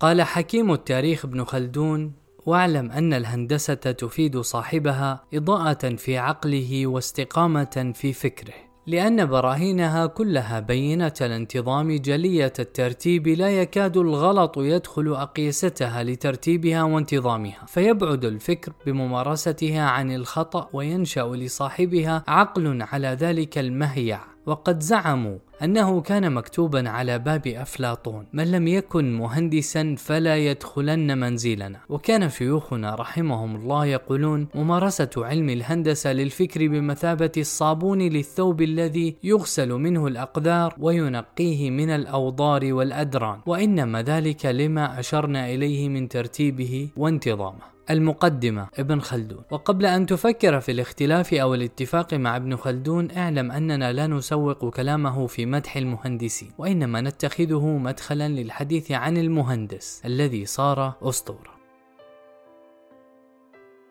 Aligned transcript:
قال 0.00 0.22
حكيم 0.22 0.72
التاريخ 0.72 1.24
ابن 1.24 1.44
خلدون 1.44 2.12
واعلم 2.46 2.90
أن 2.90 3.12
الهندسة 3.12 3.74
تفيد 3.74 4.38
صاحبها 4.38 5.24
إضاءة 5.34 5.96
في 5.96 6.18
عقله 6.18 6.86
واستقامة 6.86 7.92
في 7.94 8.12
فكره 8.12 8.54
لأن 8.86 9.26
براهينها 9.26 10.06
كلها 10.06 10.60
بينة 10.60 11.12
الانتظام 11.20 11.96
جلية 11.96 12.52
الترتيب 12.58 13.28
لا 13.28 13.50
يكاد 13.50 13.96
الغلط 13.96 14.58
يدخل 14.58 15.08
أقيستها 15.08 16.02
لترتيبها 16.02 16.82
وانتظامها 16.82 17.66
فيبعد 17.66 18.24
الفكر 18.24 18.72
بممارستها 18.86 19.82
عن 19.82 20.12
الخطأ 20.12 20.68
وينشأ 20.72 21.20
لصاحبها 21.20 22.24
عقل 22.28 22.82
على 22.82 23.08
ذلك 23.08 23.58
المهيع. 23.58 24.20
وقد 24.46 24.80
زعموا 24.80 25.38
أنه 25.62 26.00
كان 26.00 26.32
مكتوبا 26.32 26.88
على 26.88 27.18
باب 27.18 27.46
أفلاطون. 27.46 28.26
من 28.32 28.50
لم 28.50 28.68
يكن 28.68 29.18
مهندسا 29.18 29.94
فلا 29.98 30.36
يدخلن 30.36 31.18
منزلنا. 31.18 31.80
وكان 31.88 32.28
شيوخنا 32.28 32.94
رحمهم 32.94 33.56
الله 33.56 33.86
يقولون 33.86 34.48
ممارسة 34.54 35.10
علم 35.16 35.48
الهندسة 35.48 36.12
للفكر 36.12 36.68
بمثابة 36.68 37.32
الصابون 37.36 38.02
للثوب 38.02 38.62
الذي 38.62 39.16
يغسل 39.24 39.68
منه 39.68 40.06
الأقدار 40.06 40.74
وينقيه 40.78 41.70
من 41.70 41.90
الأوضار 41.90 42.72
والأدران. 42.72 43.40
وإنما 43.46 44.02
ذلك 44.02 44.46
لما 44.46 45.00
أشرنا 45.00 45.50
إليه 45.50 45.88
من 45.88 46.08
ترتيبه 46.08 46.88
وانتظامه. 46.96 47.79
المقدمة 47.90 48.68
ابن 48.78 49.00
خلدون. 49.00 49.44
وقبل 49.50 49.86
أن 49.86 50.06
تفكر 50.06 50.60
في 50.60 50.72
الاختلاف 50.72 51.34
أو 51.34 51.54
الاتفاق 51.54 52.14
مع 52.14 52.36
ابن 52.36 52.56
خلدون 52.56 53.10
اعلم 53.10 53.52
أننا 53.52 53.92
لا 53.92 54.06
نسوق 54.06 54.70
كلامه 54.70 55.26
في 55.26 55.46
مدح 55.46 55.76
المهندسين 55.76 56.52
وإنما 56.58 57.00
نتخذه 57.00 57.66
مدخلا 57.66 58.28
للحديث 58.28 58.92
عن 58.92 59.16
المهندس 59.16 60.02
الذي 60.04 60.46
صار 60.46 60.94
أسطورة. 61.02 61.60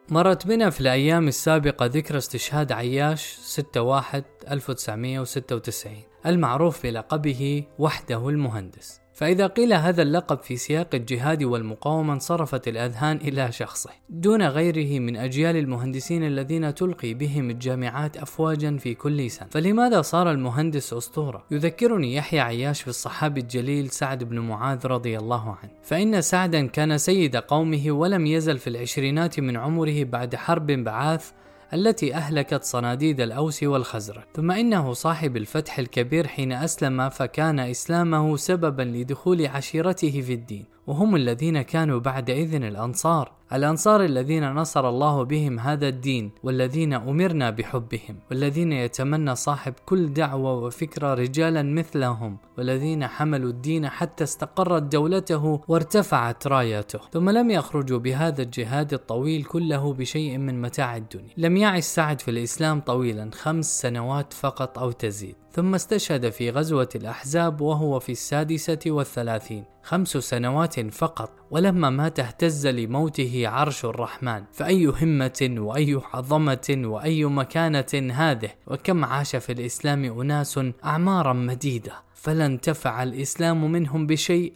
مرت 0.09 0.47
بنا 0.47 0.69
في 0.69 0.81
الأيام 0.81 1.27
السابقة 1.27 1.85
ذكرى 1.85 2.17
استشهاد 2.17 2.71
عياش 2.71 3.37
6 3.41 3.81
1 3.81 4.23
1996 4.51 5.93
المعروف 6.25 6.83
بلقبه 6.83 7.63
وحده 7.79 8.29
المهندس. 8.29 9.01
فإذا 9.19 9.47
قيل 9.47 9.73
هذا 9.73 10.01
اللقب 10.01 10.39
في 10.39 10.57
سياق 10.57 10.87
الجهاد 10.93 11.43
والمقاومة 11.43 12.13
انصرفت 12.13 12.67
الأذهان 12.67 13.17
إلى 13.17 13.51
شخصه 13.51 13.89
دون 14.09 14.41
غيره 14.41 14.99
من 14.99 15.15
أجيال 15.17 15.55
المهندسين 15.55 16.23
الذين 16.23 16.75
تلقي 16.75 17.13
بهم 17.13 17.49
الجامعات 17.49 18.17
أفواجا 18.17 18.77
في 18.77 18.93
كل 18.93 19.31
سنة 19.31 19.47
فلماذا 19.51 20.01
صار 20.01 20.31
المهندس 20.31 20.93
أسطورة؟ 20.93 21.45
يذكرني 21.51 22.15
يحيى 22.15 22.39
عياش 22.39 22.81
في 22.81 22.87
الصحابي 22.87 23.41
الجليل 23.41 23.89
سعد 23.89 24.23
بن 24.23 24.39
معاذ 24.39 24.87
رضي 24.87 25.17
الله 25.17 25.49
عنه 25.63 25.71
فإن 25.83 26.21
سعدا 26.21 26.67
كان 26.67 26.97
سيد 26.97 27.35
قومه 27.35 27.91
ولم 27.91 28.25
يزل 28.25 28.57
في 28.57 28.67
العشرينات 28.69 29.39
من 29.39 29.57
عمره 29.57 30.03
بعد 30.03 30.35
حرب 30.35 30.67
بعاث 30.71 31.31
التي 31.73 32.15
أهلكت 32.15 32.63
صناديد 32.63 33.21
الأوس 33.21 33.63
والخزرج. 33.63 34.23
ثم 34.35 34.51
إنه 34.51 34.93
صاحب 34.93 35.37
الفتح 35.37 35.79
الكبير 35.79 36.27
حين 36.27 36.51
أسلم 36.51 37.09
فكان 37.09 37.59
إسلامه 37.59 38.37
سببا 38.37 38.81
لدخول 38.81 39.47
عشيرته 39.47 40.21
في 40.21 40.33
الدين. 40.33 40.65
وهم 40.89 41.15
الذين 41.15 41.61
كانوا 41.61 41.99
بعد 41.99 42.29
إذن 42.29 42.63
الأنصار. 42.63 43.31
الأنصار 43.53 44.03
الذين 44.03 44.51
نصر 44.53 44.89
الله 44.89 45.23
بهم 45.23 45.59
هذا 45.59 45.87
الدين 45.87 46.31
والذين 46.43 46.93
أمرنا 46.93 47.49
بحبهم 47.49 48.19
والذين 48.31 48.71
يتمنى 48.71 49.35
صاحب 49.35 49.73
كل 49.85 50.13
دعوة 50.13 50.53
وفكرة 50.53 51.13
رجالا 51.13 51.63
مثلهم 51.63 52.37
والذين 52.57 53.07
حملوا 53.07 53.49
الدين 53.49 53.89
حتى 53.89 54.23
استقرت 54.23 54.83
دولته 54.83 55.61
وارتفعت 55.67 56.47
رايته 56.47 56.99
ثم 57.11 57.29
لم 57.29 57.51
يخرجوا 57.51 57.99
بهذا 57.99 58.41
الجهاد 58.41 58.93
الطويل 58.93 59.43
كله 59.43 59.93
بشيء 59.93 60.37
من 60.37 60.61
متاع 60.61 60.97
الدنيا. 60.97 61.33
لم 61.37 61.57
يعش 61.57 61.83
سعد 61.83 62.21
في 62.21 62.31
الإسلام 62.31 62.79
طويلا 62.79 63.29
خمس 63.33 63.81
سنوات 63.81 64.33
فقط 64.33 64.79
أو 64.79 64.91
تزيد. 64.91 65.35
ثم 65.51 65.75
استشهد 65.75 66.29
في 66.29 66.49
غزوة 66.49 66.89
الأحزاب 66.95 67.61
وهو 67.61 67.99
في 67.99 68.11
السادسة 68.11 68.79
والثلاثين 68.87 69.63
خمس 69.83 70.07
سنوات 70.07 70.79
فقط 70.79 71.31
ولما 71.51 71.89
مات 71.89 72.19
اهتز 72.19 72.67
لموته 72.67 73.47
عرش 73.47 73.85
الرحمن. 73.85 74.43
فأي 74.53 74.85
همة 74.85 75.55
وأي 75.57 76.01
عظمة 76.13 76.81
وأي 76.83 77.25
مكانة 77.25 78.11
هذه؟ 78.13 78.49
وكم 78.67 79.05
عاش 79.05 79.35
في 79.35 79.51
الإسلام 79.51 80.19
أناس 80.21 80.59
أعمارا 80.85 81.33
مديدة؟ 81.33 81.93
فلا 82.13 82.45
انتفع 82.45 83.03
الإسلام 83.03 83.71
منهم 83.71 84.07
بشيء 84.07 84.53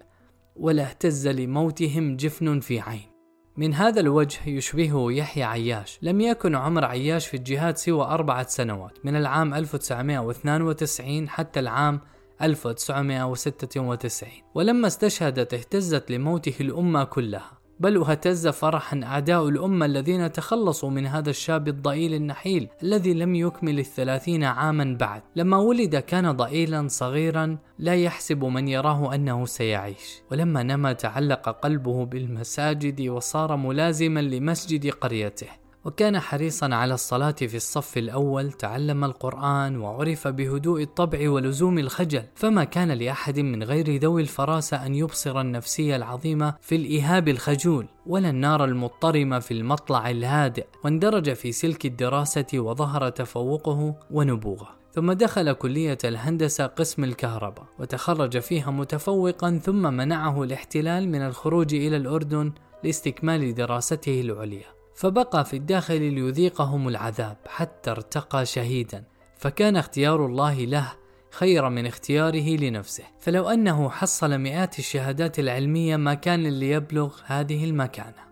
ولا 0.56 0.84
اهتز 0.84 1.28
لموتهم 1.28 2.16
جفن 2.16 2.60
في 2.60 2.80
عين. 2.80 3.13
من 3.58 3.74
هذا 3.74 4.00
الوجه 4.00 4.50
يشبهه 4.50 5.12
يحيى 5.12 5.44
عياش. 5.44 6.00
لم 6.02 6.22
يكن 6.22 6.56
عمر 6.56 6.86
عياش 6.86 7.28
في 7.28 7.38
الجهاد 7.38 7.78
سوى 7.78 8.06
أربعة 8.06 8.48
سنوات 8.48 9.06
من 9.06 9.16
العام 9.16 9.54
1992 9.54 11.30
حتى 11.30 11.60
العام 11.60 12.00
1996 12.42 14.30
ولما 14.56 14.88
استشهدت 14.88 15.54
اهتزت 15.54 16.12
لموته 16.12 16.56
الأمة 16.60 17.04
كلها. 17.04 17.63
بل 17.80 17.98
واهتز 17.98 18.48
فرحا 18.48 19.02
أعداء 19.04 19.50
الأمة 19.50 19.86
الذين 19.86 20.32
تخلصوا 20.32 20.90
من 20.90 21.06
هذا 21.06 21.30
الشاب 21.30 21.68
الضئيل 21.68 22.14
النحيل 22.14 22.68
الذي 22.84 23.14
لم 23.14 23.36
يكمل 23.36 23.80
الثلاثين 23.80 24.44
عاما 24.44 24.98
بعد. 25.00 25.22
لما 25.36 25.58
ولد 25.58 25.96
كان 25.96 26.32
ضئيلا 26.32 26.88
صغيرا 26.88 27.58
لا 27.80 27.96
يحسب 27.96 28.46
من 28.46 28.68
يراه 28.68 29.16
أنه 29.16 29.46
سيعيش. 29.46 30.22
ولما 30.32 30.64
نما 30.64 30.94
تعلق 30.94 31.50
قلبه 31.50 32.06
بالمساجد 32.06 33.02
وصار 33.02 33.56
ملازما 33.56 34.20
لمسجد 34.20 34.90
قريته. 34.90 35.63
وكان 35.86 36.20
حريصا 36.20 36.76
على 36.76 36.94
الصلاة 36.94 37.32
في 37.32 37.58
الصف 37.58 37.98
الأول 37.98 38.52
تعلم 38.52 39.04
القرآن 39.04 39.78
وعرف 39.78 40.28
بهدوء 40.28 40.82
الطبع 40.82 41.30
ولزوم 41.30 41.80
الخجل. 41.80 42.24
فما 42.36 42.64
كان 42.64 42.92
لأحد 42.92 43.40
من 43.40 43.64
غير 43.64 43.98
ذوي 43.98 44.22
الفراسة 44.22 44.86
أن 44.86 44.96
يبصر 44.96 45.42
النفسية 45.42 45.96
العظيمة 45.96 46.56
في 46.62 46.76
الإيهاب 46.76 47.28
الخجول 47.28 47.88
ولا 48.06 48.30
النار 48.30 48.66
المضطرمة 48.66 49.40
في 49.40 49.54
المطلع 49.54 50.10
الهادئ. 50.10 50.66
واندرج 50.84 51.34
في 51.34 51.52
سلك 51.52 51.86
الدراسة 51.86 52.46
وظهر 52.54 53.10
تفوقه 53.10 53.96
ونبوغه. 54.12 54.70
ثم 54.94 55.12
دخل 55.12 55.54
كلية 55.54 55.98
الهندسة 56.04 56.66
قسم 56.66 57.04
الكهرباء 57.04 57.66
وتخرج 57.80 58.40
فيها 58.40 58.72
متفوقا 58.72 59.60
ثم 59.64 59.94
منعه 59.94 60.44
الاحتلال 60.44 61.10
من 61.10 61.22
الخروج 61.22 61.74
إلى 61.74 61.98
الأردن 61.98 62.52
لاستكمال 62.84 63.56
دراسته 63.56 64.22
العليا. 64.22 64.73
فبقى 64.96 65.46
في 65.46 65.56
الداخل 65.56 66.02
ليذيقهم 66.02 66.88
العذاب 66.88 67.38
حتى 67.48 67.92
ارتقى 67.92 68.46
شهيدا 68.46 69.04
فكان 69.38 69.78
اختيار 69.78 70.26
الله 70.26 70.66
له 70.66 70.94
خير 71.34 71.70
من 71.70 71.86
اختياره 71.86 72.50
لنفسه. 72.50 73.04
فلو 73.20 73.50
أنه 73.50 73.90
حصل 73.90 74.38
مئات 74.38 74.80
الشهادات 74.80 75.40
العلمية 75.40 75.96
ما 75.96 76.14
كان 76.14 76.44
ليبلغ 76.44 77.16
هذه 77.26 77.66
المكانة. 77.66 78.24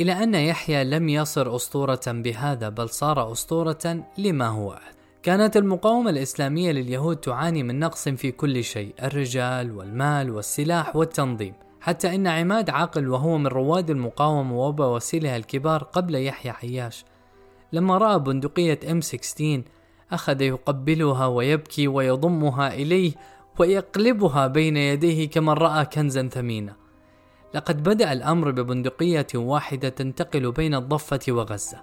إلى 0.00 0.12
أن 0.12 0.34
يحيى 0.34 0.84
لم 0.84 1.08
يصر 1.08 1.56
أسطورة 1.56 2.00
بهذا 2.06 2.68
بل 2.68 2.88
صار 2.88 3.32
أسطورة 3.32 4.04
لما 4.18 4.46
هو. 4.46 4.78
كانت 5.22 5.56
المقاومة 5.56 6.10
الإسلامية 6.10 6.72
لليهود 6.72 7.16
تعاني 7.16 7.62
من 7.62 7.78
نقص 7.78 8.08
في 8.08 8.32
كل 8.32 8.64
شيء 8.64 8.94
الرجال 9.02 9.76
والمال 9.76 10.30
والسلاح 10.30 10.96
والتنظيم. 10.96 11.54
حتى 11.80 12.14
إن 12.14 12.26
عماد 12.26 12.70
عاقل 12.70 13.08
وهو 13.08 13.38
من 13.38 13.46
رواد 13.46 13.90
المقاومة 13.90 14.58
وبواسلها 14.58 15.36
الكبار 15.36 15.82
قبل 15.82 16.14
يحيى 16.14 16.50
عياش. 16.62 17.04
لما 17.72 17.98
رأى 17.98 18.18
بندقية 18.18 18.80
M16 19.00 19.60
أخذ 20.12 20.40
يقبلها 20.42 21.26
ويبكي 21.26 21.88
ويضمها 21.88 22.74
إليه 22.74 23.12
ويقلبها 23.58 24.46
بين 24.46 24.76
يديه 24.76 25.30
كمن 25.30 25.52
رأى 25.52 25.84
كنزا 25.84 26.28
ثمينا 26.28 26.76
لقد 27.54 27.82
بدأ 27.82 28.12
الأمر 28.12 28.50
ببندقية 28.50 29.26
واحدة 29.34 29.88
تنتقل 29.88 30.52
بين 30.52 30.74
الضفة 30.74 31.20
وغزة. 31.28 31.82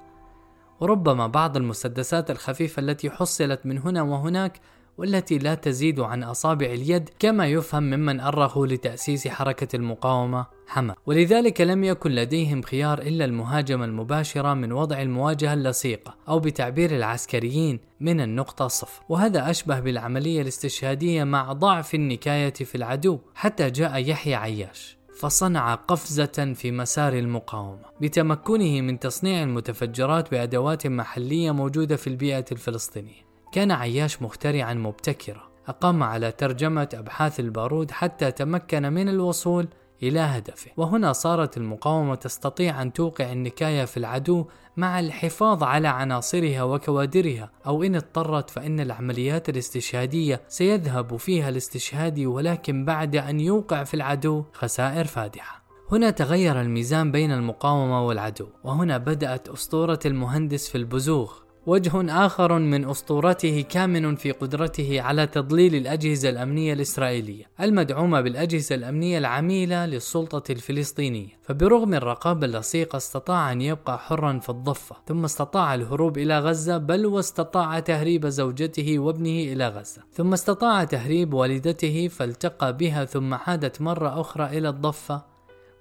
وربما 0.79 1.27
بعض 1.27 1.57
المسدسات 1.57 2.31
الخفيفة 2.31 2.79
التي 2.79 3.09
حصلت 3.09 3.65
من 3.65 3.77
هنا 3.77 4.01
وهناك 4.01 4.59
والتي 4.97 5.37
لا 5.37 5.55
تزيد 5.55 5.99
عن 5.99 6.23
أصابع 6.23 6.65
اليد 6.65 7.09
كما 7.19 7.47
يفهم 7.47 7.83
ممن 7.83 8.19
أرخوا 8.19 8.67
لتأسيس 8.67 9.27
حركة 9.27 9.75
المقاومة 9.75 10.45
حما 10.67 10.95
ولذلك 11.05 11.61
لم 11.61 11.83
يكن 11.83 12.11
لديهم 12.11 12.61
خيار 12.61 12.99
إلا 13.01 13.25
المهاجمة 13.25 13.85
المباشرة 13.85 14.53
من 14.53 14.71
وضع 14.71 15.01
المواجهة 15.01 15.53
اللصيقة 15.53 16.15
أو 16.27 16.39
بتعبير 16.39 16.95
العسكريين 16.95 17.79
من 17.99 18.21
النقطة 18.21 18.67
صفر. 18.67 19.03
وهذا 19.09 19.49
أشبه 19.49 19.79
بالعملية 19.79 20.41
الاستشهادية 20.41 21.23
مع 21.23 21.53
ضعف 21.53 21.95
النكاية 21.95 22.53
في 22.53 22.75
العدو 22.75 23.19
حتى 23.35 23.69
جاء 23.69 24.09
يحيى 24.09 24.35
عياش 24.35 24.97
فصنع 25.19 25.75
قفزة 25.75 26.53
في 26.55 26.71
مسار 26.71 27.13
المقاومة. 27.13 27.85
بتمكنه 28.01 28.81
من 28.81 28.99
تصنيع 28.99 29.43
المتفجرات 29.43 30.31
بأدوات 30.31 30.87
محلية 30.87 31.51
موجودة 31.51 31.95
في 31.95 32.07
البيئة 32.07 32.45
الفلسطينية. 32.51 33.24
كان 33.55 33.71
عياش 33.71 34.21
مخترعا 34.21 34.73
مبتكرا 34.73 35.49
أقام 35.67 36.03
على 36.03 36.31
ترجمة 36.31 36.89
أبحاث 36.93 37.39
البارود 37.39 37.91
حتى 37.91 38.31
تمكن 38.31 38.93
من 38.93 39.09
الوصول 39.09 39.67
إلى 40.03 40.19
هدفه. 40.19 40.71
وهنا 40.77 41.13
صارت 41.13 41.57
المقاومة 41.57 42.15
تستطيع 42.15 42.81
أن 42.81 42.93
توقع 42.93 43.31
النكاية 43.31 43.85
في 43.85 43.97
العدو 43.97 44.45
مع 44.77 44.99
الحفاظ 44.99 45.63
على 45.63 45.87
عناصرها 45.87 46.63
وكوادرها 46.63 47.51
أو 47.65 47.83
إن 47.83 47.95
اضطرت 47.95 48.49
فإن 48.49 48.79
العمليات 48.79 49.49
الاستشهادية 49.49 50.41
سيذهب 50.47 51.17
فيها 51.17 51.49
الاستشهادي 51.49 52.27
ولكن 52.27 52.85
بعد 52.85 53.15
أن 53.15 53.39
يوقع 53.39 53.83
في 53.83 53.93
العدو 53.93 54.43
خسائر 54.53 55.05
فادحة. 55.05 55.63
هنا 55.91 56.09
تغير 56.09 56.61
الميزان 56.61 57.11
بين 57.11 57.31
المقاومة 57.31 58.07
والعدو 58.07 58.47
وهنا 58.63 58.97
بدأت 58.97 59.49
أسطورة 59.49 59.99
المهندس 60.05 60.69
في 60.69 60.77
البزوغ. 60.77 61.44
وجه 61.67 62.25
آخر 62.25 62.59
من 62.59 62.89
أسطورته 62.89 63.65
كامن 63.69 64.15
في 64.15 64.31
قدرته 64.31 65.01
على 65.01 65.27
تضليل 65.27 65.75
الأجهزة 65.75 66.29
الأمنية 66.29 66.73
الإسرائيلية 66.73 67.45
المدعومة 67.61 68.21
بالأجهزة 68.21 68.75
الأمنية 68.75 69.17
العميلة 69.17 69.85
للسلطة 69.85 70.51
الفلسطينية. 70.51 71.27
فبرغم 71.43 71.93
الرقابة 71.93 72.45
اللصيقة 72.45 72.97
استطاع 72.97 73.51
أن 73.51 73.61
يبقى 73.61 73.99
حرا 73.99 74.39
في 74.39 74.49
الضفة 74.49 74.95
ثم 75.07 75.23
استطاع 75.23 75.75
الهروب 75.75 76.17
إلى 76.17 76.39
غزة 76.39 76.77
بل 76.77 77.05
واستطاع 77.05 77.79
تهريب 77.79 78.27
زوجته 78.27 78.99
وابنه 78.99 79.53
إلى 79.53 79.67
غزة. 79.67 80.01
ثم 80.13 80.33
استطاع 80.33 80.83
تهريب 80.83 81.33
والدته 81.33 82.07
فالتقى 82.07 82.77
بها 82.77 83.05
ثم 83.05 83.33
عادت 83.33 83.81
مرة 83.81 84.21
أخرى 84.21 84.57
إلى 84.57 84.69
الضفة. 84.69 85.34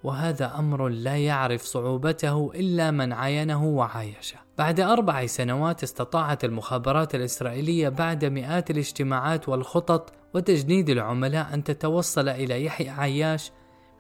وهذا 0.05 0.55
أمر 0.59 0.89
لا 0.89 1.17
يعرف 1.17 1.63
صعوبته 1.63 2.51
إلا 2.55 2.91
من 2.91 3.13
عاينه 3.13 3.65
وعايشه. 3.65 4.37
بعد 4.59 4.81
أربع 4.81 5.27
سنوات 5.27 5.83
استطاعت 5.83 6.45
المخابرات 6.45 7.15
الإسرائيلية 7.15 7.89
بعد 7.89 8.25
مئات 8.25 8.71
الاجتماعات 8.71 9.49
والخطط 9.49 10.13
وتجنيد 10.35 10.91
العملاء 10.91 11.55
أن 11.55 11.65
تتوصل 11.65 12.29
إلى 12.29 12.65
يحيى 12.65 12.91
عياش 12.91 13.51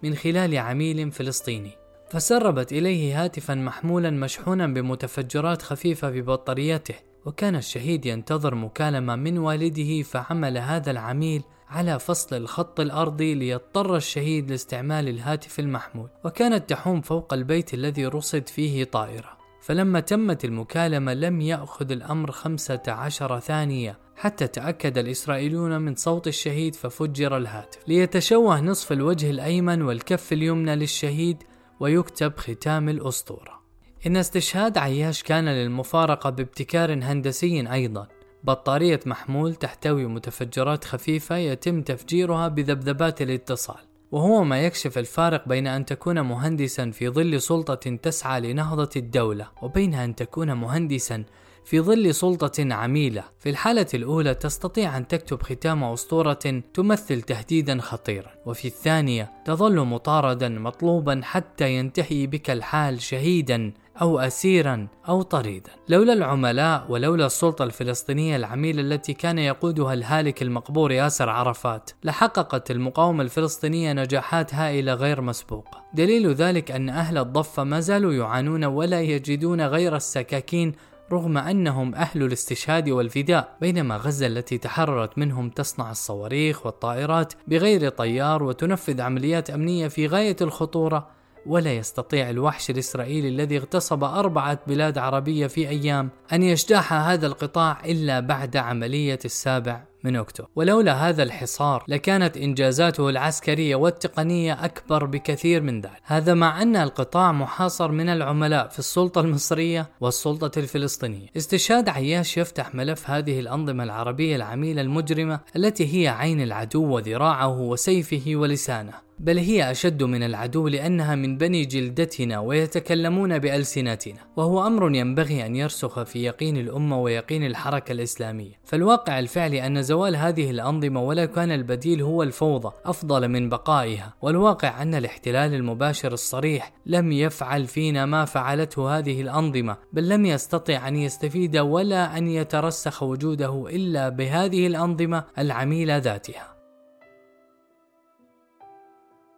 من 0.03 0.15
خلال 0.15 0.59
عميل 0.59 1.11
فلسطيني. 1.11 1.71
فسربت 2.11 2.73
إليه 2.73 3.25
هاتفا 3.25 3.55
محمولا 3.55 4.11
مشحونا 4.11 4.67
بمتفجرات 4.67 5.63
خفيفة 5.63 6.11
ببطاريته 6.11 6.95
وكان 7.27 7.57
الشهيد 7.57 8.07
ينتظر 8.07 8.55
مكالمة 8.55 9.17
من 9.17 9.39
والده 9.39 10.03
فعمل 10.03 10.59
هذا 10.59 10.91
العميل 10.91 11.43
على 11.69 11.99
فصل 11.99 12.37
الخط 12.37 12.81
الأرضي 12.81 13.35
ليضطر 13.35 13.97
الشهيد 13.97 14.51
لاستعمال 14.51 15.09
الهاتف 15.09 15.61
المحمول 15.61 16.09
وكانت 16.25 16.71
تحوم 16.71 17.01
فوق 17.01 17.35
البيت 17.35 17.75
الذي 17.75 18.07
رصد 18.07 18.49
فيه 18.49 18.85
طائرة. 18.85 19.39
فلما 19.61 20.01
تمت 20.01 20.45
المكالمة 20.45 21.15
لم 21.15 21.41
يأخذ 21.41 21.91
الأمر 21.91 22.31
خمسة 22.31 22.83
عشر 22.89 23.41
ثانية 23.41 23.99
حتى 24.17 24.47
تأكد 24.47 24.99
الإسرائيليون 24.99 25.81
من 25.81 25.95
صوت 25.95 26.27
الشهيد 26.27 26.75
ففجر 26.75 27.37
الهاتف. 27.37 27.79
ليتشوه 27.89 28.61
نصف 28.61 28.93
الوجه 28.93 29.31
الأيمن 29.31 29.83
والكف 29.83 30.33
اليمنى 30.33 30.77
للشهيد 30.77 31.43
ويكتب 31.81 32.33
ختام 32.37 32.89
الأسطورة. 32.89 33.64
إن 34.07 34.17
استشهاد 34.17 34.79
عياش 34.79 35.23
كان 35.23 35.49
للمفارقة 35.49 36.31
بابتكار 36.31 36.95
هندسي 36.95 37.73
أيضا. 37.73 38.09
بطارية 38.45 39.01
محمول 39.07 39.55
تحتوي 39.55 40.07
متفجرات 40.07 40.85
خفيفة 40.85 41.37
يتم 41.37 41.83
تفجيرها 41.83 42.49
بذبذبات 42.49 43.23
الاتصال. 43.23 43.81
وهو 44.13 44.45
ما 44.45 44.61
يكشف 44.61 44.99
الفارق 44.99 45.49
بين 45.49 45.67
أن 45.67 45.85
تكون 45.85 46.21
مهندسا 46.21 46.91
في 46.91 47.09
ظل 47.09 47.41
سلطة 47.41 47.97
تسعى 47.97 48.41
لنهضة 48.41 48.91
الدولة 48.97 49.49
وبين 49.63 49.95
أن 49.95 50.15
تكون 50.15 50.53
مهندسا 50.53 51.25
في 51.65 51.81
ظل 51.81 52.15
سلطة 52.15 52.75
عميلة. 52.75 53.25
في 53.41 53.51
الحالة 53.51 53.87
الأولى 53.95 54.35
تستطيع 54.35 54.97
أن 54.97 55.09
تكتب 55.09 55.43
ختام 55.43 55.85
أسطورة 55.85 56.63
تمثل 56.75 57.23
تهديدا 57.23 57.81
خطيرا. 57.81 58.31
وفي 58.47 58.69
الثانية 58.69 59.33
تظل 59.45 59.81
مطاردا 59.81 60.49
مطلوبا 60.49 61.21
حتى 61.25 61.75
ينتهي 61.75 62.27
بك 62.27 62.51
الحال 62.51 63.03
شهيدا 63.03 63.73
أو 64.01 64.19
أسيرا 64.19 64.89
أو 65.09 65.23
طريدا. 65.23 65.71
لولا 65.89 66.13
العملاء 66.13 66.87
ولولا 66.89 67.27
السلطة 67.27 67.65
الفلسطينية 67.65 68.37
العميلة 68.37 68.81
التي 68.81 69.13
كان 69.13 69.39
يقودها 69.39 69.95
الهالك 69.95 70.43
المقبور 70.43 70.93
ياسر 70.93 71.29
عرفات 71.29 71.91
لحققت 72.05 72.71
المقاومة 72.71 73.23
الفلسطينية 73.23 73.93
نجاحات 73.93 74.55
هائلة 74.55 74.95
غير 74.95 75.21
مسبوقة. 75.21 75.85
دليل 75.95 76.35
ذلك 76.35 76.71
أن 76.71 76.89
أهل 76.89 77.19
الضفة 77.19 77.65
ما 77.65 77.81
زالوا 77.81 78.13
يعانون 78.13 78.65
ولا 78.65 79.01
يجدون 79.03 79.61
غير 79.61 79.97
السكاكين 79.97 80.73
رغم 81.13 81.39
أنهم 81.39 81.95
أهل 81.95 82.23
الاستشهاد 82.23 82.89
والفداء 82.89 83.57
بينما 83.61 83.97
غزة 83.97 84.27
التي 84.27 84.59
تحررت 84.59 85.19
منهم 85.19 85.51
تصنع 85.51 85.91
الصواريخ 85.91 86.67
والطائرات 86.67 87.33
بغير 87.47 87.89
طيار 87.89 88.43
وتنفذ 88.43 89.01
عمليات 89.01 89.51
أمنية 89.51 89.89
في 89.89 90.07
غاية 90.07 90.37
الخطورة. 90.41 91.09
ولا 91.47 91.73
يستطيع 91.73 92.31
الوحش 92.31 92.71
الإسرائيلي 92.71 93.29
الذي 93.29 93.59
اغتصب 93.59 94.05
أربعة 94.05 94.59
بلاد 94.67 94.99
عربية 94.99 95.47
في 95.47 95.69
أيام 95.69 96.11
أن 96.33 96.43
يجتاح 96.43 96.93
هذا 96.93 97.27
القطاع 97.27 97.85
إلا 97.85 98.21
بعد 98.21 98.57
عملية 98.57 99.19
السابع 99.25 99.95
من 100.05 100.17
أكتوبر. 100.17 100.49
ولولا 100.57 101.09
هذا 101.09 101.23
الحصار 101.23 101.85
لكانت 101.89 102.37
إنجازاته 102.37 103.09
العسكرية 103.09 103.77
والتقنية 103.77 104.65
أكبر 104.65 105.05
بكثير 105.05 105.63
من 105.63 105.81
ذلك. 105.81 106.01
هذا 106.05 106.35
مع 106.35 106.63
أن 106.63 106.77
القطاع 106.77 107.33
محاصر 107.33 107.93
من 107.93 108.09
العملاء 108.09 108.69
في 108.69 108.79
السلطة 108.79 109.21
المصرية 109.21 109.87
والسلطة 110.01 110.59
الفلسطينية. 110.59 111.27
استشهاد 111.37 111.89
عياش 111.89 112.37
يفتح 112.37 112.75
ملف 112.75 113.11
هذه 113.11 113.41
الأنظمة 113.41 113.85
العربية 113.85 114.37
العميلة 114.37 114.83
المجرمة 114.83 115.41
التي 115.57 115.95
هي 115.95 116.09
عين 116.09 116.41
العدو 116.41 116.85
وذراعه 116.85 117.59
وسيفه 117.61 118.23
ولسانه. 118.27 119.04
بل 119.19 119.39
هي 119.39 119.71
أشد 119.71 120.03
من 120.03 120.23
العدو 120.23 120.69
لأنها 120.69 121.15
من 121.15 121.39
بني 121.39 121.65
جلدتنا 121.65 122.39
ويتكلمون 122.39 123.39
بألسنتنا 123.39 124.19
وهو 124.37 124.67
أمر 124.67 124.95
ينبغي 124.95 125.47
أن 125.47 125.57
يرسخ 125.57 126.03
في 126.03 126.25
يقين 126.25 126.57
الأمة 126.57 127.01
ويقين 127.01 127.47
الحركة 127.47 127.93
الإسلامية. 127.93 128.53
فالواقع 128.65 129.19
الفعلي 129.19 129.67
أن 129.67 129.83
زوال 129.83 130.17
هذه 130.17 130.51
الأنظمة 130.51 131.03
ولا 131.03 131.25
كان 131.25 131.53
البديل 131.53 132.03
هو 132.03 132.23
الفوضى 132.23 132.73
أفضل 132.85 133.29
من 133.29 133.49
بقائها 133.49 134.15
والواقع 134.23 134.83
أن 134.83 134.95
الاحتلال 134.95 135.55
المباشر 135.55 136.13
الصريح 136.13 136.73
لم 136.87 137.13
يفعل 137.13 137.67
فينا 137.67 138.07
ما 138.07 138.25
فعلته 138.25 138.99
هذه 138.99 139.21
الأنظمة 139.21 139.77
بل 139.93 140.09
لم 140.09 140.27
يستطع 140.27 140.89
أن 140.89 140.97
يستفيد 140.97 141.57
ولا 141.57 142.19
أن 142.19 142.29
يترسخ 142.29 143.03
وجوده 143.03 143.67
إلا 143.71 144.09
بهذه 144.09 144.67
الأنظمة 144.67 145.25
العميلة 145.39 145.97
ذاتها. 145.97 146.54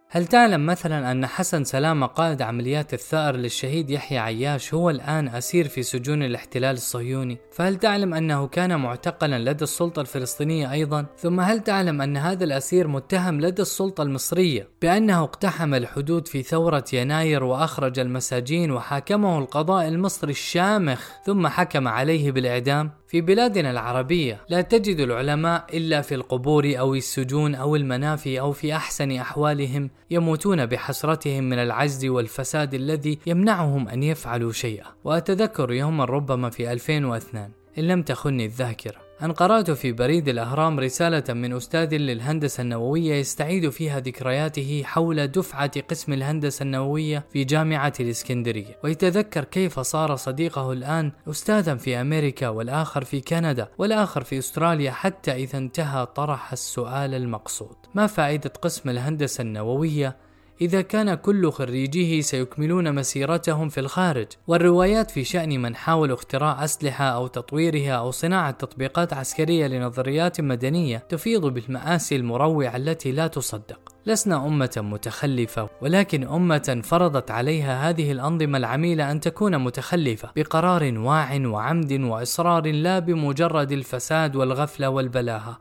هل 0.08 0.26
تعلم 0.26 0.66
مثلا 0.66 1.12
أن 1.12 1.26
حسن 1.26 1.64
سلامة 1.64 2.06
قائد 2.06 2.42
عمليات 2.42 2.94
الثأر 2.94 3.36
للشهيد 3.36 3.90
يحيى 3.90 4.18
عياش 4.18 4.74
هو 4.74 4.90
الآن 4.90 5.28
أسير 5.28 5.68
في 5.68 5.82
سجون 5.82 6.22
الاحتلال 6.22 6.76
الصهيوني؟ 6.76 7.38
فهل 7.52 7.76
تعلم 7.76 8.14
أنه 8.14 8.46
كان 8.46 8.80
معتقلا 8.80 9.50
لدى 9.50 9.64
السلطة 9.64 10.00
الفلسطينية 10.00 10.72
أيضا؟ 10.72 11.06
ثم 11.18 11.40
هل 11.40 11.60
تعلم 11.60 12.02
أن 12.02 12.16
هذا 12.16 12.44
الأسير 12.44 12.88
متهم 12.88 13.40
لدى 13.40 13.62
السلطة 13.62 14.02
المصرية 14.02 14.68
بأنه 14.82 15.24
اقتحم 15.24 15.74
الحدود 15.74 16.28
في 16.28 16.42
ثورة 16.42 16.84
يناير 16.92 17.44
وأخرج 17.44 17.98
المساجين 17.98 18.70
وحاكمه 18.70 19.38
القضاء 19.38 19.88
المصري 19.88 20.30
الشامخ 20.30 21.10
ثم 21.24 21.46
حكم 21.46 21.88
عليه 21.88 22.32
بالإعدام؟ 22.32 22.90
في 23.08 23.20
بلادنا 23.20 23.70
العربية 23.70 24.40
لا 24.48 24.60
تجد 24.60 25.00
العلماء 25.00 25.66
إلا 25.76 26.00
في 26.00 26.14
القبور 26.14 26.74
أو 26.78 26.94
السجون 26.94 27.54
أو 27.54 27.76
المنافي 27.76 28.40
أو 28.40 28.52
في 28.52 28.76
أحسن 28.76 29.12
أحوالهم 29.12 29.90
يموتون 30.10 30.66
بحسرتهم 30.66 31.44
من 31.44 31.58
العجز 31.58 32.04
والفساد 32.04 32.74
الذي 32.74 33.18
يمنعهم 33.26 33.88
أن 33.88 34.02
يفعلوا 34.02 34.52
شيئا. 34.52 34.86
وأتذكر 35.04 35.72
يوما 35.72 36.04
ربما 36.04 36.50
في 36.50 36.72
2002 36.72 37.50
إن 37.78 37.84
لم 37.84 38.02
تخني 38.02 38.44
الذاكرة. 38.44 39.05
أن 39.22 39.32
قرأت 39.32 39.70
في 39.70 39.92
بريد 39.92 40.28
الأهرام 40.28 40.80
رسالة 40.80 41.34
من 41.34 41.52
أستاذ 41.52 41.94
للهندسة 41.96 42.62
النووية 42.62 43.14
يستعيد 43.14 43.68
فيها 43.68 44.00
ذكرياته 44.00 44.82
حول 44.84 45.26
دفعة 45.26 45.80
قسم 45.80 46.12
الهندسة 46.12 46.62
النووية 46.62 47.24
في 47.32 47.44
جامعة 47.44 47.92
الإسكندرية. 48.00 48.78
ويتذكر 48.84 49.44
كيف 49.44 49.80
صار 49.80 50.16
صديقه 50.16 50.72
الآن 50.72 51.12
أستاذا 51.30 51.74
في 51.74 52.00
أمريكا 52.00 52.48
والآخر 52.48 53.04
في 53.04 53.20
كندا 53.20 53.68
والآخر 53.78 54.24
في 54.24 54.38
أستراليا 54.38 54.90
حتى 54.90 55.32
إذا 55.32 55.58
انتهى 55.58 56.06
طرح 56.06 56.52
السؤال 56.52 57.14
المقصود. 57.14 57.76
ما 57.94 58.06
فائدة 58.06 58.52
قسم 58.62 58.90
الهندسة 58.90 59.42
النووية 59.42 60.16
إذا 60.60 60.80
كان 60.80 61.14
كل 61.14 61.50
خريجيه 61.50 62.20
سيكملون 62.20 62.94
مسيرتهم 62.94 63.68
في 63.68 63.80
الخارج. 63.80 64.26
والروايات 64.46 65.10
في 65.10 65.24
شأن 65.24 65.62
من 65.62 65.76
حاولوا 65.76 66.16
اختراع 66.16 66.64
أسلحة 66.64 67.04
أو 67.04 67.26
تطويرها 67.26 67.92
أو 67.92 68.10
صناعة 68.10 68.50
تطبيقات 68.50 69.12
عسكرية 69.12 69.66
لنظريات 69.66 70.40
مدنية 70.40 70.98
تفيض 70.98 71.46
بالمآسي 71.46 72.16
المروعة 72.16 72.76
التي 72.76 73.12
لا 73.12 73.26
تصدق. 73.26 73.80
لسنا 74.06 74.46
أمة 74.46 74.70
متخلفة 74.76 75.68
ولكن 75.82 76.24
أمة 76.24 76.80
فرضت 76.84 77.30
عليها 77.30 77.88
هذه 77.90 78.12
الأنظمة 78.12 78.58
العميلة 78.58 79.10
أن 79.10 79.20
تكون 79.20 79.58
متخلفة 79.58 80.30
بقرار 80.36 80.98
واع 80.98 81.40
وعمد 81.46 81.92
وإصرار 81.92 82.66
لا 82.66 82.98
بمجرد 82.98 83.72
الفساد 83.72 84.36
والغفلة 84.36 84.88
والبلاهة. 84.88 85.58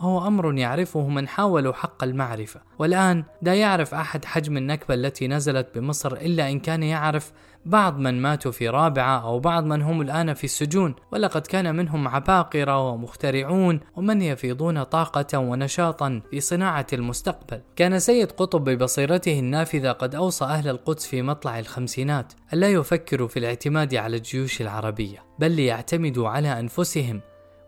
وهو 0.00 0.26
أمر 0.26 0.54
يعرفه 0.58 1.08
من 1.08 1.28
حاولوا 1.28 1.72
حق 1.72 2.04
المعرفة. 2.04 2.60
والآن 2.78 3.24
لا 3.42 3.54
يعرف 3.54 3.94
أحد 3.94 4.24
حجم 4.24 4.56
النكبة 4.56 4.94
التي 4.94 5.28
نزلت 5.28 5.68
بمصر 5.74 6.12
إلا 6.12 6.50
إن 6.50 6.60
كان 6.60 6.82
يعرف 6.82 7.32
بعض 7.66 7.98
من 7.98 8.22
ماتوا 8.22 8.52
في 8.52 8.68
رابعة 8.68 9.22
أو 9.22 9.40
بعض 9.40 9.64
من 9.64 9.82
هم 9.82 10.00
الآن 10.00 10.34
في 10.34 10.44
السجون. 10.44 10.94
ولقد 11.12 11.46
كان 11.46 11.76
منهم 11.76 12.08
عباقرة 12.08 12.88
ومخترعون 12.88 13.80
ومن 13.96 14.22
يفيضون 14.22 14.82
طاقة 14.82 15.38
ونشاطا 15.38 16.20
في 16.30 16.40
صناعة 16.40 16.86
المستقبل. 16.92 17.60
كان 17.76 17.98
سيد 17.98 18.32
قطب 18.32 18.64
ببصيرته 18.64 19.38
النافذة 19.38 19.92
قد 19.92 20.14
أوصى 20.14 20.44
أهل 20.44 20.68
القدس 20.68 21.06
في 21.06 21.22
مطلع 21.22 21.58
الخمسينات. 21.58 22.32
ألا 22.52 22.68
يفكروا 22.68 23.28
في 23.28 23.38
الاعتماد 23.38 23.94
على 23.94 24.16
الجيوش 24.16 24.60
العربية 24.60 25.22
بل 25.38 25.50
ليعتمدوا 25.50 26.28
على 26.28 26.60
أنفسهم 26.60 27.20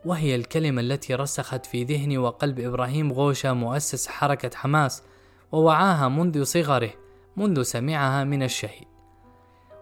وهي 0.04 0.35
الكلمة 0.35 0.80
التي 0.80 1.14
رسخت 1.14 1.66
في 1.66 1.85
ذهن 1.85 2.18
وقلب 2.18 2.61
إبراهيم 2.61 3.12
غوشة 3.12 3.52
مؤسس 3.52 4.09
حركة 4.09 4.50
حماس 4.56 5.02
ووعاها 5.52 6.09
منذ 6.09 6.42
صغره 6.42 6.90
منذ 7.37 7.62
سمعها 7.62 8.25
من 8.25 8.42
الشهيد. 8.42 8.92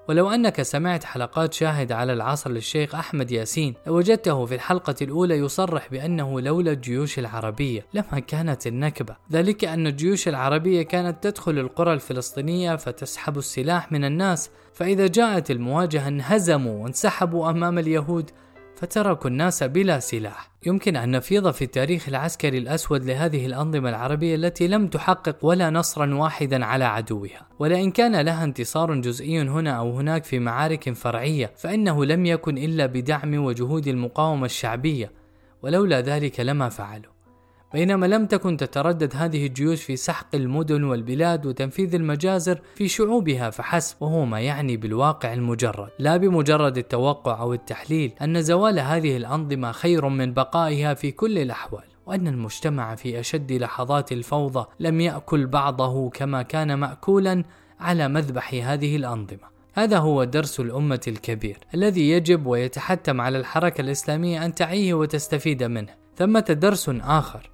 ولو 0.09 0.31
أنك 0.31 0.63
سمعت 0.63 1.05
حلقات 1.05 1.53
شاهد 1.53 1.93
على 1.93 2.13
العصر 2.13 2.51
للشيخ 2.51 2.95
أحمد 2.95 3.31
ياسين 3.31 3.75
لوجدته 3.87 4.47
في 4.47 4.55
الحلقة 4.55 4.95
الأولى 5.03 5.39
يصرح 5.39 5.89
بأنه 5.91 6.41
لولا 6.41 6.73
الجيوش 6.73 7.19
العربية 7.19 7.87
لما 7.95 8.21
كانت 8.27 8.67
النكبة. 8.67 9.17
ذلك 9.33 9.65
أن 9.65 9.87
الجيوش 9.87 10.29
العربية 10.29 10.83
كانت 10.83 11.25
تدخل 11.25 11.59
القرى 11.59 11.93
الفلسطينية 11.93 12.77
فتسحب 12.77 13.39
السلاح 13.39 13.93
من 13.93 14.05
الناس 14.05 14.51
فإذا 14.75 15.07
جاءت 15.07 15.51
المواجهة 15.51 16.09
انهزموا 16.09 16.83
وانسحبوا 16.83 17.51
أمام 17.51 17.79
اليهود 17.79 18.31
فتركوا 18.77 19.31
الناس 19.31 19.63
بلا 19.63 19.99
سلاح. 19.99 20.51
يمكن 20.67 20.97
أن 20.97 21.11
نفيض 21.11 21.51
في 21.51 21.65
التاريخ 21.65 22.09
العسكري 22.09 22.59
الأسود 22.59 23.05
لهذه 23.05 23.47
الأنظمة 23.47 23.89
العربية 23.89 24.35
التي 24.35 24.69
لم 24.69 24.89
تحقق 24.89 25.37
ولا 25.43 25.71
نصرا 25.71 26.15
واحدا 26.15 26.65
على 26.65 26.85
عدوها، 26.85 27.47
ولئن 27.59 27.91
كان 27.91 28.21
لها 28.21 28.45
انتصار 28.45 28.95
جزئي 28.95 29.41
هنا 29.41 29.71
أو 29.71 29.97
هناك 29.97 30.25
في 30.25 30.39
معارك 30.39 30.93
فرعية، 30.93 31.53
فإنه 31.57 32.05
لم 32.05 32.27
يكن 32.27 32.59
إلا 32.59 32.87
بدعم 32.87 33.45
وجهود 33.45 33.89
المقاومة 33.89 34.45
الشعبية، 34.45 35.13
ولولا 35.63 36.01
ذلك 36.01 36.41
لما 36.41 36.69
فعلوا. 36.69 37.13
بينما 37.73 38.07
لم 38.07 38.27
تكن 38.27 38.57
تتردد 38.57 39.17
هذه 39.17 39.47
الجيوش 39.47 39.83
في 39.83 39.97
سحق 39.97 40.35
المدن 40.35 40.85
والبلاد 40.85 41.47
وتنفيذ 41.47 41.95
المجازر 41.95 42.61
في 42.75 42.89
شعوبها 42.89 43.51
فحسب 43.51 43.97
وهو 44.01 44.25
ما 44.25 44.41
يعني 44.41 44.77
بالواقع 44.77 45.33
المجرد 45.33 45.91
لا 45.99 46.17
بمجرد 46.17 46.79
التوقع 46.79 47.41
أو 47.41 47.55
التحليل 47.55 48.13
أن 48.23 48.43
زوال 48.43 48.79
هذه 48.79 49.17
الأنظمة 49.17 49.73
خير 49.73 50.09
من 50.09 50.33
بقائها 50.33 50.95
في 50.95 51.11
كل 51.11 51.39
الأحوال 51.39 51.85
وأن 52.07 52.29
المجتمع 52.29 52.95
في 52.95 53.21
أشد 53.21 53.53
لحظات 53.53 54.13
الفوضى 54.13 54.67
لم 54.81 55.01
يأكل 55.01 55.47
بعضه 55.47 56.11
كما 56.11 56.43
كان 56.43 56.75
ماكولا 56.75 57.45
على 57.81 58.09
مذبح 58.09 58.55
هذه 58.55 58.97
الأنظمة 58.97 59.51
هذا 59.73 59.99
هو 59.99 60.25
درس 60.25 60.61
الأمة 60.61 61.01
الكبير 61.09 61.59
الذي 61.75 62.11
يجب 62.11 62.47
ويتحتم 62.47 63.21
على 63.21 63.39
الحركة 63.39 63.81
الإسلامية 63.81 64.45
أن 64.45 64.55
تعيه 64.55 64.95
وتستفيد 64.95 65.63
منه. 65.63 65.95
ثمة 66.17 66.41
درس 66.41 66.89
آخر 66.89 67.51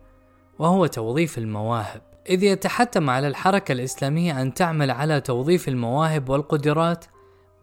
وهو 0.58 0.86
توظيف 0.86 1.38
المواهب. 1.38 2.00
إذ 2.28 2.42
يتحتم 2.42 3.10
على 3.10 3.28
الحركة 3.28 3.72
الإسلامية 3.72 4.42
أن 4.42 4.54
تعمل 4.54 4.90
على 4.90 5.20
توظيف 5.20 5.68
المواهب 5.68 6.28
والقدرات 6.28 7.04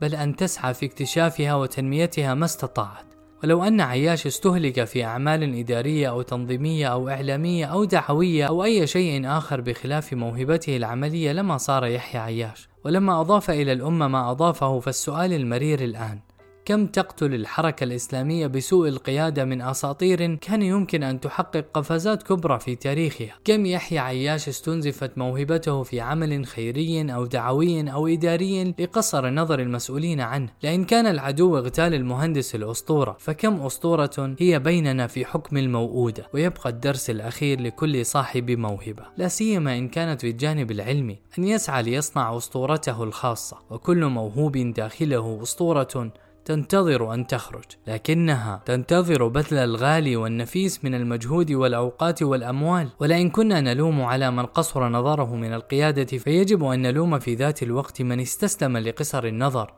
بل 0.01 0.15
أن 0.15 0.35
تسعى 0.35 0.73
في 0.73 0.85
اكتشافها 0.85 1.55
وتنميتها 1.55 2.33
ما 2.33 2.45
استطاعت. 2.45 3.05
ولو 3.43 3.63
أن 3.63 3.81
عياش 3.81 4.27
استهلك 4.27 4.83
في 4.83 5.03
أعمال 5.03 5.59
إدارية 5.59 6.09
أو 6.09 6.21
تنظيمية 6.21 6.88
أو 6.88 7.09
إعلامية 7.09 7.65
أو 7.65 7.83
دعوية 7.83 8.45
أو 8.45 8.63
أي 8.63 8.88
شيء 8.88 9.27
آخر 9.27 9.62
بخلاف 9.62 10.13
موهبته 10.13 10.77
العملية 10.77 11.31
لما 11.31 11.57
صار 11.57 11.85
يحيى 11.85 12.21
عياش. 12.21 12.69
ولما 12.85 13.21
أضاف 13.21 13.50
إلى 13.50 13.71
الأمة 13.71 14.07
ما 14.07 14.31
أضافه 14.31 14.79
فالسؤال 14.79 15.33
المرير 15.33 15.83
الآن 15.83 16.19
كم 16.65 16.88
تقتل 16.88 17.34
الحركة 17.34 17.84
الإسلامية 17.84 18.48
بسوء 18.48 18.88
القيادة 18.88 19.46
من 19.46 19.62
أساطير 19.62 20.36
كان 20.36 20.62
يمكن 20.62 21.03
أن 21.03 21.20
تحقق 21.20 21.65
قفزات 21.74 22.24
كبرى 22.24 22.60
في 22.60 22.75
تاريخها؟ 22.75 23.36
كم 23.46 23.65
يحيى 23.65 24.00
عياش 24.00 24.48
استنزفت 24.50 25.17
موهبته 25.17 25.84
في 25.84 26.01
عمل 26.01 26.46
خيري 26.46 27.13
أو 27.13 27.25
دعوي 27.25 27.91
أو 27.91 28.08
إداري 28.08 28.74
لقصر 28.79 29.29
نظر 29.29 29.60
المسؤولين 29.60 30.22
عنه؟ 30.22 30.50
لأن 30.63 30.84
كان 30.84 31.05
العدو 31.05 31.58
اغتال 31.58 31.93
المهندس 31.93 32.55
الأسطورة 32.55 33.17
فكم 33.20 33.62
أسطورة 33.62 34.36
هي 34.39 34.60
بيننا 34.60 35.08
في 35.08 35.25
حكم 35.25 35.58
الموؤودة؟ 35.58 36.27
ويبقى 36.34 36.70
الدرس 36.70 37.10
الأخير 37.10 37.62
لكل 37.62 38.05
صاحب 38.05 38.51
موهبة. 38.51 39.03
لا 39.17 39.27
سيما 39.27 39.77
إن 39.77 39.88
كانت 39.88 40.22
في 40.22 40.29
الجانب 40.29 40.72
العلمي 40.72 41.20
أن 41.39 41.43
يسعى 41.43 41.84
ليصنع 41.84 42.38
أسطورته 42.38 43.03
الخاصة. 43.03 43.58
وكل 43.70 44.05
موهوب 44.05 44.58
داخله 44.58 45.39
أسطورة 45.43 46.12
تنتظر 46.45 47.13
أن 47.13 47.27
تخرج 47.27 47.63
لكنها 47.88 48.62
تنتظر 48.65 49.27
بذل 49.27 49.57
الغالي 49.57 50.15
والنفيس 50.15 50.85
من 50.85 50.95
المجهود 50.95 51.51
والأوقات 51.51 52.23
والأموال. 52.23 52.89
ولئن 53.00 53.29
كنا 53.29 53.62
نلوم 53.62 54.01
على 54.01 54.31
من 54.31 54.45
قصر 54.45 54.89
نظره 54.89 55.35
من 55.35 55.53
القيادة 55.53 56.17
فيجب 56.17 56.63
أن 56.63 56.81
نلوم 56.81 57.19
في 57.19 57.35
ذات 57.35 57.63
الوقت 57.63 58.01
من 58.01 58.19
استسلم 58.19 58.77
لقصر 58.77 59.23
النظر. 59.23 59.73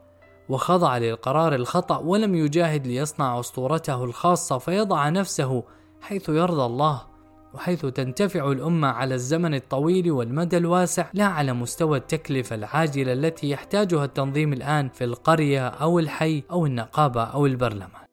وخضع 0.48 0.98
للقرار 0.98 1.54
الخطأ 1.54 1.98
ولم 1.98 2.34
يجاهد 2.34 2.86
ليصنع 2.86 3.40
أسطورته 3.40 4.04
الخاصة 4.04 4.58
فيضع 4.58 5.08
نفسه 5.08 5.64
حيث 6.00 6.28
يرضى 6.28 6.64
الله. 6.64 7.15
وحيث 7.56 7.86
تنتفع 7.86 8.52
الأمة 8.52 8.88
على 8.88 9.14
الزمن 9.14 9.54
الطويل 9.54 10.10
والمدى 10.10 10.56
الواسع 10.56 11.06
لا 11.14 11.24
على 11.24 11.52
مستوى 11.52 11.98
التكلفة 11.98 12.56
العاجلة 12.56 13.12
التي 13.12 13.50
يحتاجها 13.50 14.04
التنظيم 14.04 14.52
الآن 14.52 14.88
في 14.88 15.04
القرية 15.04 15.68
أو 15.68 15.98
الحي 15.98 16.42
أو 16.50 16.66
النقابة 16.66 17.24
أو 17.24 17.46
البرلمان. 17.46 18.05